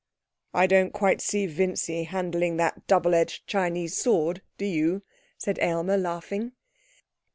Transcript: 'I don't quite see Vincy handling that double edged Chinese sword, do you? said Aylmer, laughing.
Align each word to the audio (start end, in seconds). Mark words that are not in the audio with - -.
'I 0.55 0.65
don't 0.65 0.93
quite 0.93 1.21
see 1.21 1.45
Vincy 1.45 2.05
handling 2.05 2.57
that 2.57 2.87
double 2.87 3.13
edged 3.13 3.45
Chinese 3.45 3.95
sword, 4.01 4.41
do 4.57 4.65
you? 4.65 5.03
said 5.37 5.59
Aylmer, 5.61 5.95
laughing. 5.95 6.53